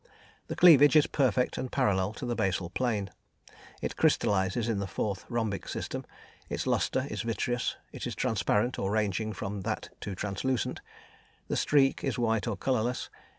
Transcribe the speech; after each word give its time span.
The 0.47 0.55
cleavage 0.55 0.95
is 0.95 1.05
perfect 1.05 1.59
and 1.59 1.71
parallel 1.71 2.11
to 2.13 2.25
the 2.25 2.33
basal 2.33 2.71
plane. 2.71 3.11
It 3.83 3.97
crystallises 3.97 4.67
in 4.67 4.79
the 4.79 4.87
4th 4.87 5.25
(rhombic) 5.29 5.67
system; 5.69 6.07
in 6.49 6.57
lustre 6.65 7.01
it 7.05 7.11
is 7.11 7.21
vitreous; 7.21 7.75
it 7.91 8.07
is 8.07 8.15
transparent, 8.15 8.79
or 8.79 8.89
ranging 8.89 9.31
from 9.31 9.61
that 9.61 9.89
to 10.01 10.15
translucent; 10.15 10.81
the 11.49 11.55
streak 11.55 12.03
is 12.03 12.17
white 12.17 12.47
or 12.47 12.57
colourless. 12.57 13.11